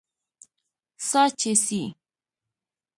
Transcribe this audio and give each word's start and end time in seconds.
سا 1.07 1.21
چې 1.39 1.51
سي 1.65 1.81